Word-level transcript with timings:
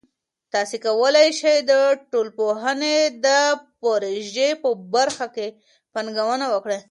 تاسې 0.53 0.75
کولای 0.85 1.27
سئ 1.39 1.57
د 1.71 1.71
ټولنپوهنې 2.11 2.97
د 3.25 3.27
پروژه 3.81 4.49
په 4.63 4.69
برخه 4.93 5.25
کې 5.35 5.47
پانګونه 5.93 6.45
وکړئ. 6.53 6.79